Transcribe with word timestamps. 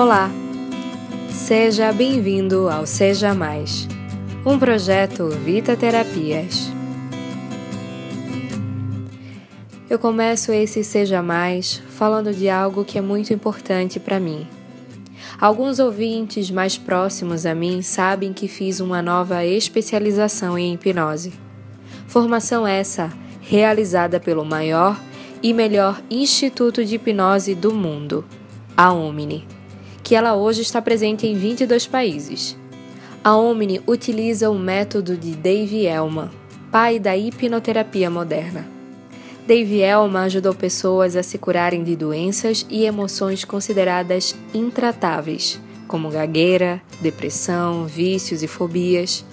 Olá! 0.00 0.30
Seja 1.28 1.92
bem-vindo 1.92 2.68
ao 2.68 2.86
Seja 2.86 3.34
Mais, 3.34 3.88
um 4.46 4.56
projeto 4.56 5.28
Vita 5.28 5.76
Terapias. 5.76 6.70
Eu 9.90 9.98
começo 9.98 10.52
esse 10.52 10.84
Seja 10.84 11.20
Mais 11.20 11.82
falando 11.88 12.32
de 12.32 12.48
algo 12.48 12.84
que 12.84 12.96
é 12.96 13.00
muito 13.00 13.34
importante 13.34 13.98
para 13.98 14.20
mim. 14.20 14.46
Alguns 15.36 15.80
ouvintes 15.80 16.48
mais 16.48 16.78
próximos 16.78 17.44
a 17.44 17.52
mim 17.52 17.82
sabem 17.82 18.32
que 18.32 18.46
fiz 18.46 18.78
uma 18.78 19.02
nova 19.02 19.44
especialização 19.44 20.56
em 20.56 20.74
hipnose. 20.74 21.32
Formação 22.06 22.64
essa 22.64 23.12
realizada 23.40 24.20
pelo 24.20 24.44
maior 24.44 24.96
e 25.42 25.52
melhor 25.52 26.00
instituto 26.08 26.84
de 26.84 26.94
hipnose 26.94 27.52
do 27.52 27.74
mundo, 27.74 28.24
a 28.76 28.92
Omni 28.92 29.57
que 30.08 30.14
ela 30.14 30.34
hoje 30.34 30.62
está 30.62 30.80
presente 30.80 31.26
em 31.26 31.34
22 31.34 31.86
países. 31.86 32.56
A 33.22 33.36
Omni 33.36 33.82
utiliza 33.86 34.48
o 34.48 34.58
método 34.58 35.18
de 35.18 35.32
Dave 35.32 35.84
Elman, 35.84 36.30
pai 36.72 36.98
da 36.98 37.14
hipnoterapia 37.14 38.08
moderna. 38.08 38.66
Dave 39.46 39.82
Elman 39.82 40.22
ajudou 40.22 40.54
pessoas 40.54 41.14
a 41.14 41.22
se 41.22 41.36
curarem 41.36 41.84
de 41.84 41.94
doenças 41.94 42.64
e 42.70 42.86
emoções 42.86 43.44
consideradas 43.44 44.34
intratáveis, 44.54 45.60
como 45.86 46.08
gagueira, 46.08 46.80
depressão, 47.02 47.84
vícios 47.84 48.42
e 48.42 48.48
fobias. 48.48 49.26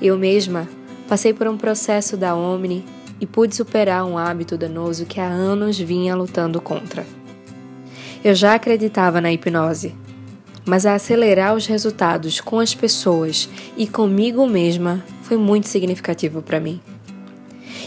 Eu 0.00 0.16
mesma 0.16 0.66
passei 1.06 1.34
por 1.34 1.46
um 1.46 1.58
processo 1.58 2.16
da 2.16 2.34
Omni 2.34 2.86
e 3.20 3.26
pude 3.26 3.54
superar 3.54 4.06
um 4.06 4.16
hábito 4.16 4.56
danoso 4.56 5.04
que 5.04 5.20
há 5.20 5.28
anos 5.28 5.78
vinha 5.78 6.16
lutando 6.16 6.58
contra. 6.58 7.04
Eu 8.24 8.34
já 8.34 8.54
acreditava 8.54 9.20
na 9.20 9.30
hipnose, 9.30 9.94
mas 10.64 10.86
a 10.86 10.94
acelerar 10.94 11.54
os 11.54 11.66
resultados 11.66 12.40
com 12.40 12.58
as 12.58 12.74
pessoas 12.74 13.50
e 13.76 13.86
comigo 13.86 14.46
mesma 14.46 15.04
foi 15.22 15.36
muito 15.36 15.68
significativo 15.68 16.40
para 16.40 16.58
mim. 16.58 16.80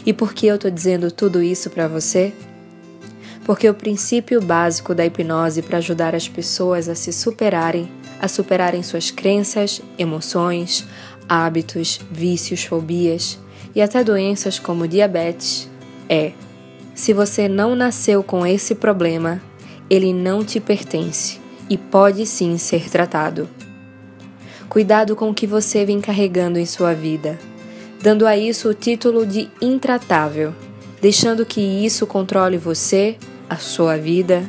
E 0.05 0.13
por 0.13 0.35
que 0.35 0.45
eu 0.45 0.53
estou 0.53 0.69
dizendo 0.69 1.09
tudo 1.09 1.41
isso 1.41 1.71
para 1.71 1.87
você? 1.87 2.31
Porque 3.45 3.67
o 3.67 3.73
princípio 3.73 4.39
básico 4.39 4.93
da 4.93 5.03
hipnose 5.03 5.63
para 5.63 5.79
ajudar 5.79 6.13
as 6.13 6.29
pessoas 6.29 6.87
a 6.87 6.93
se 6.93 7.11
superarem, 7.11 7.89
a 8.21 8.27
superarem 8.27 8.83
suas 8.83 9.09
crenças, 9.09 9.81
emoções, 9.97 10.85
hábitos, 11.27 11.99
vícios, 12.11 12.63
fobias 12.63 13.39
e 13.73 13.81
até 13.81 14.03
doenças 14.03 14.59
como 14.59 14.87
diabetes 14.87 15.67
é: 16.07 16.33
se 16.93 17.11
você 17.11 17.47
não 17.47 17.75
nasceu 17.75 18.21
com 18.21 18.45
esse 18.45 18.75
problema, 18.75 19.41
ele 19.89 20.13
não 20.13 20.43
te 20.43 20.59
pertence 20.59 21.39
e 21.69 21.77
pode 21.77 22.25
sim 22.25 22.57
ser 22.57 22.89
tratado. 22.89 23.49
Cuidado 24.69 25.15
com 25.15 25.29
o 25.29 25.33
que 25.33 25.47
você 25.47 25.85
vem 25.85 26.01
carregando 26.01 26.59
em 26.59 26.65
sua 26.65 26.93
vida, 26.93 27.39
dando 28.01 28.27
a 28.27 28.37
isso 28.37 28.69
o 28.69 28.73
título 28.73 29.25
de 29.25 29.49
intratável, 29.61 30.53
deixando 31.01 31.45
que 31.45 31.61
isso 31.61 32.05
controle 32.05 32.57
você, 32.57 33.17
a 33.49 33.55
sua 33.55 33.97
vida. 33.97 34.43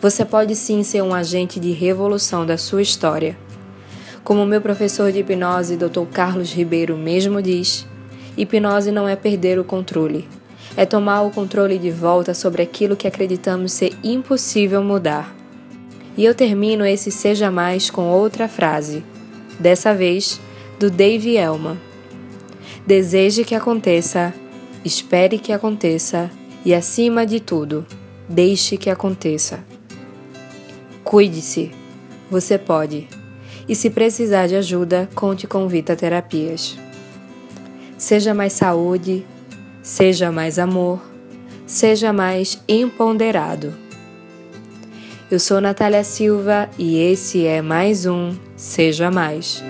Você 0.00 0.24
pode 0.24 0.54
sim 0.56 0.82
ser 0.82 1.02
um 1.02 1.14
agente 1.14 1.60
de 1.60 1.70
revolução 1.70 2.44
da 2.44 2.56
sua 2.56 2.82
história. 2.82 3.36
Como 4.24 4.44
meu 4.44 4.60
professor 4.60 5.10
de 5.10 5.20
hipnose, 5.20 5.76
Dr. 5.76 6.04
Carlos 6.12 6.52
Ribeiro, 6.52 6.96
mesmo 6.96 7.40
diz, 7.40 7.86
hipnose 8.36 8.90
não 8.90 9.08
é 9.08 9.16
perder 9.16 9.58
o 9.58 9.64
controle, 9.64 10.28
é 10.76 10.86
tomar 10.86 11.22
o 11.22 11.30
controle 11.30 11.78
de 11.78 11.90
volta 11.90 12.34
sobre 12.34 12.62
aquilo 12.62 12.96
que 12.96 13.06
acreditamos 13.08 13.72
ser 13.72 13.92
impossível 14.02 14.82
mudar. 14.82 15.34
E 16.16 16.24
eu 16.24 16.34
termino 16.34 16.84
esse 16.84 17.10
Seja 17.10 17.50
Mais 17.50 17.90
com 17.90 18.10
outra 18.10 18.48
frase, 18.48 19.04
dessa 19.58 19.94
vez 19.94 20.40
do 20.78 20.90
Dave 20.90 21.36
Elman. 21.36 21.78
Deseje 22.86 23.44
que 23.44 23.54
aconteça, 23.54 24.32
espere 24.84 25.38
que 25.38 25.52
aconteça 25.52 26.30
e, 26.64 26.74
acima 26.74 27.26
de 27.26 27.40
tudo, 27.40 27.86
deixe 28.28 28.76
que 28.76 28.90
aconteça. 28.90 29.64
Cuide-se, 31.04 31.70
você 32.30 32.58
pode. 32.58 33.08
E 33.68 33.74
se 33.74 33.90
precisar 33.90 34.46
de 34.46 34.56
ajuda, 34.56 35.08
conte 35.14 35.46
com 35.46 35.68
Vita 35.68 35.94
Terapias. 35.94 36.78
Seja 37.96 38.32
mais 38.32 38.52
saúde, 38.52 39.26
seja 39.88 40.30
mais 40.30 40.58
amor, 40.58 41.00
seja 41.66 42.12
mais 42.12 42.62
empoderado. 42.68 43.72
Eu 45.30 45.40
sou 45.40 45.62
Natália 45.62 46.04
Silva 46.04 46.68
e 46.78 46.98
esse 46.98 47.46
é 47.46 47.62
mais 47.62 48.04
um 48.04 48.36
Seja 48.54 49.10
Mais. 49.10 49.64